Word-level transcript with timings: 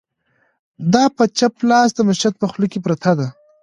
د 0.93 0.93
په 1.15 1.23
چپ 1.37 1.55
لاس 1.69 1.89
د 1.95 1.99
مسجد 2.09 2.33
په 2.41 2.45
خوله 2.51 2.67
کې 2.71 2.79
پرته 2.85 3.11
ده، 3.19 3.27